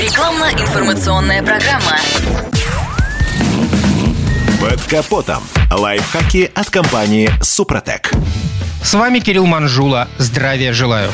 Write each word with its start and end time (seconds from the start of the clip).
Рекламно-информационная 0.00 1.42
программа. 1.42 1.98
Под 4.58 4.80
капотом. 4.84 5.42
Лайфхаки 5.70 6.50
от 6.54 6.70
компании 6.70 7.30
«Супротек». 7.42 8.10
С 8.82 8.94
вами 8.94 9.20
Кирилл 9.20 9.46
Манжула. 9.46 10.08
Здравия 10.18 10.72
желаю. 10.72 11.10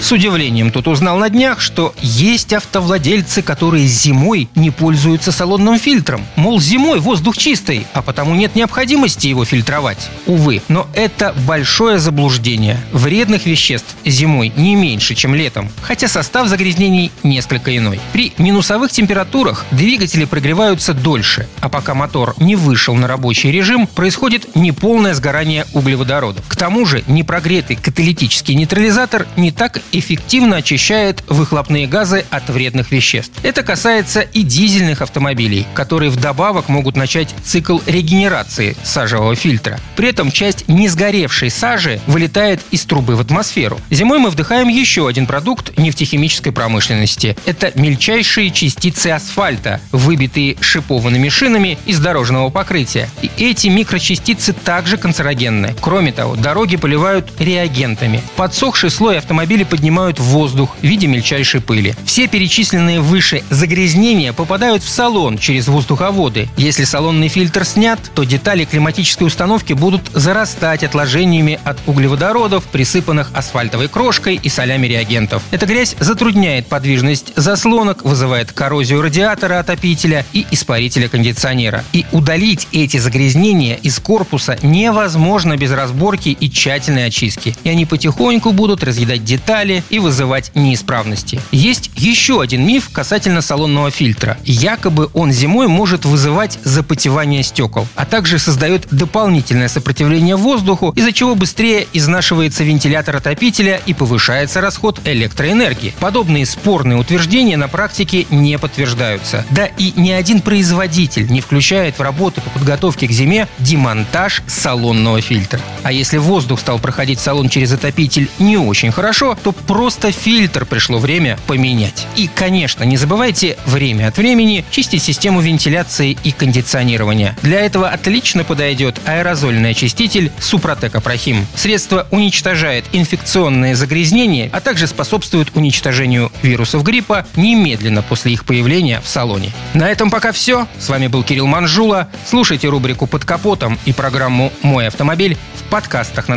С 0.00 0.12
удивлением 0.12 0.70
тут 0.70 0.88
узнал 0.88 1.18
на 1.18 1.30
днях, 1.30 1.60
что 1.60 1.94
есть 2.00 2.52
автовладельцы, 2.52 3.40
которые 3.40 3.86
зимой 3.86 4.48
не 4.54 4.70
пользуются 4.70 5.32
салонным 5.32 5.78
фильтром. 5.78 6.24
Мол, 6.36 6.60
зимой 6.60 7.00
воздух 7.00 7.38
чистый, 7.38 7.86
а 7.94 8.02
потому 8.02 8.34
нет 8.34 8.54
необходимости 8.54 9.26
его 9.26 9.46
фильтровать. 9.46 10.10
Увы, 10.26 10.60
но 10.68 10.86
это 10.94 11.34
большое 11.46 11.98
заблуждение. 11.98 12.78
Вредных 12.92 13.46
веществ 13.46 13.96
зимой 14.04 14.52
не 14.54 14.74
меньше, 14.74 15.14
чем 15.14 15.34
летом, 15.34 15.70
хотя 15.80 16.08
состав 16.08 16.46
загрязнений 16.48 17.10
несколько 17.22 17.74
иной. 17.76 17.98
При 18.12 18.34
минусовых 18.36 18.92
температурах 18.92 19.64
двигатели 19.70 20.26
прогреваются 20.26 20.92
дольше, 20.92 21.48
а 21.60 21.70
пока 21.70 21.94
мотор 21.94 22.34
не 22.38 22.54
вышел 22.54 22.94
на 22.94 23.08
рабочий 23.08 23.50
режим, 23.50 23.86
происходит 23.86 24.54
неполное 24.54 25.14
сгорание 25.14 25.64
углеводородов. 25.72 26.44
К 26.46 26.56
тому 26.56 26.84
же 26.84 27.02
непрогретый 27.06 27.76
каталитический 27.76 28.54
нейтрализатор 28.54 29.26
не 29.36 29.50
так 29.52 29.80
эффективно 29.92 30.56
очищает 30.56 31.22
выхлопные 31.28 31.86
газы 31.86 32.24
от 32.30 32.48
вредных 32.48 32.90
веществ. 32.90 33.32
Это 33.42 33.62
касается 33.62 34.20
и 34.20 34.42
дизельных 34.42 35.02
автомобилей, 35.02 35.66
которые 35.74 36.10
вдобавок 36.10 36.68
могут 36.68 36.96
начать 36.96 37.34
цикл 37.44 37.78
регенерации 37.86 38.76
сажевого 38.82 39.34
фильтра. 39.36 39.78
При 39.96 40.08
этом 40.08 40.30
часть 40.30 40.68
несгоревшей 40.68 41.50
сажи 41.50 42.00
вылетает 42.06 42.60
из 42.70 42.84
трубы 42.84 43.16
в 43.16 43.20
атмосферу. 43.20 43.80
Зимой 43.90 44.18
мы 44.18 44.30
вдыхаем 44.30 44.68
еще 44.68 45.08
один 45.08 45.26
продукт 45.26 45.76
нефтехимической 45.78 46.52
промышленности. 46.52 47.36
Это 47.46 47.72
мельчайшие 47.74 48.50
частицы 48.50 49.08
асфальта, 49.08 49.80
выбитые 49.92 50.56
шипованными 50.60 51.28
шинами 51.28 51.78
из 51.86 51.98
дорожного 51.98 52.50
покрытия. 52.50 53.08
И 53.22 53.30
эти 53.38 53.68
микрочастицы 53.68 54.52
также 54.52 54.96
канцерогенны. 54.96 55.74
Кроме 55.80 56.12
того, 56.12 56.36
дороги 56.36 56.76
поливают 56.76 56.95
реагентами. 57.38 58.22
Подсохший 58.36 58.90
слой 58.90 59.18
автомобиля 59.18 59.64
поднимают 59.64 60.18
в 60.18 60.24
воздух 60.24 60.76
в 60.80 60.84
виде 60.84 61.06
мельчайшей 61.06 61.60
пыли. 61.60 61.94
Все 62.04 62.26
перечисленные 62.26 63.00
выше 63.00 63.42
загрязнения 63.50 64.32
попадают 64.32 64.82
в 64.82 64.88
салон 64.88 65.38
через 65.38 65.68
воздуховоды. 65.68 66.48
Если 66.56 66.84
салонный 66.84 67.28
фильтр 67.28 67.64
снят, 67.64 67.98
то 68.14 68.24
детали 68.24 68.64
климатической 68.64 69.26
установки 69.26 69.72
будут 69.72 70.10
зарастать 70.12 70.84
отложениями 70.84 71.60
от 71.64 71.78
углеводородов, 71.86 72.64
присыпанных 72.64 73.30
асфальтовой 73.34 73.88
крошкой 73.88 74.40
и 74.42 74.48
солями 74.48 74.86
реагентов. 74.86 75.42
Эта 75.50 75.66
грязь 75.66 75.96
затрудняет 75.98 76.66
подвижность 76.66 77.32
заслонок, 77.36 78.04
вызывает 78.04 78.52
коррозию 78.52 79.02
радиатора 79.02 79.58
отопителя 79.58 80.24
и 80.32 80.46
испарителя 80.50 81.08
кондиционера. 81.08 81.84
И 81.92 82.06
удалить 82.12 82.68
эти 82.72 82.96
загрязнения 82.96 83.76
из 83.76 83.98
корпуса 83.98 84.58
невозможно 84.62 85.56
без 85.56 85.70
разборки 85.72 86.30
и 86.30 86.50
тщательной 86.86 87.06
очистки. 87.06 87.56
И 87.64 87.68
они 87.68 87.86
потихоньку 87.86 88.52
будут 88.52 88.84
разъедать 88.84 89.24
детали 89.24 89.82
и 89.90 89.98
вызывать 89.98 90.52
неисправности. 90.54 91.40
Есть 91.50 91.90
еще 91.96 92.40
один 92.40 92.64
миф 92.66 92.90
касательно 92.92 93.40
салонного 93.40 93.90
фильтра. 93.90 94.38
Якобы 94.44 95.10
он 95.14 95.32
зимой 95.32 95.66
может 95.66 96.04
вызывать 96.04 96.58
запотевание 96.64 97.42
стекол, 97.42 97.86
а 97.96 98.06
также 98.06 98.38
создает 98.38 98.86
дополнительное 98.90 99.68
сопротивление 99.68 100.36
воздуху, 100.36 100.92
из-за 100.96 101.12
чего 101.12 101.34
быстрее 101.34 101.86
изнашивается 101.92 102.62
вентилятор 102.64 103.16
отопителя 103.16 103.80
и 103.86 103.94
повышается 103.94 104.60
расход 104.60 105.00
электроэнергии. 105.04 105.94
Подобные 105.98 106.46
спорные 106.46 106.98
утверждения 106.98 107.56
на 107.56 107.68
практике 107.68 108.26
не 108.30 108.58
подтверждаются. 108.58 109.44
Да 109.50 109.66
и 109.66 109.92
ни 109.96 110.10
один 110.10 110.40
производитель 110.40 111.26
не 111.30 111.40
включает 111.40 111.98
в 111.98 112.02
работу 112.02 112.40
по 112.40 112.50
подготовке 112.50 113.08
к 113.08 113.10
зиме 113.10 113.48
демонтаж 113.58 114.42
салонного 114.46 115.20
фильтра. 115.20 115.60
А 115.82 115.92
если 115.92 116.18
воздух 116.18 116.60
стал 116.60 116.75
проходить 116.78 117.18
в 117.18 117.22
салон 117.22 117.48
через 117.48 117.72
отопитель 117.72 118.28
не 118.38 118.56
очень 118.56 118.92
хорошо, 118.92 119.36
то 119.42 119.52
просто 119.52 120.12
фильтр 120.12 120.64
пришло 120.64 120.98
время 120.98 121.38
поменять. 121.46 122.06
И, 122.16 122.28
конечно, 122.32 122.84
не 122.84 122.96
забывайте 122.96 123.56
время 123.66 124.08
от 124.08 124.18
времени 124.18 124.64
чистить 124.70 125.02
систему 125.02 125.40
вентиляции 125.40 126.16
и 126.24 126.32
кондиционирования. 126.32 127.36
Для 127.42 127.60
этого 127.60 127.88
отлично 127.88 128.44
подойдет 128.44 129.00
аэрозольный 129.04 129.70
очиститель 129.70 130.32
Супротек 130.38 130.94
Апрахим. 130.94 131.46
Средство 131.54 132.06
уничтожает 132.10 132.84
инфекционные 132.92 133.74
загрязнения, 133.74 134.50
а 134.52 134.60
также 134.60 134.86
способствует 134.86 135.48
уничтожению 135.54 136.32
вирусов 136.42 136.82
гриппа 136.82 137.26
немедленно 137.36 138.02
после 138.02 138.32
их 138.32 138.44
появления 138.44 139.00
в 139.00 139.08
салоне. 139.08 139.52
На 139.74 139.90
этом 139.90 140.10
пока 140.10 140.32
все. 140.32 140.66
С 140.78 140.88
вами 140.88 141.06
был 141.06 141.22
Кирилл 141.22 141.46
Манжула. 141.46 142.08
Слушайте 142.26 142.68
рубрику 142.68 143.06
«Под 143.06 143.24
капотом» 143.24 143.78
и 143.84 143.92
программу 143.92 144.52
«Мой 144.62 144.86
автомобиль» 144.86 145.36
в 145.56 145.70
подкастах 145.70 146.28
на 146.28 146.36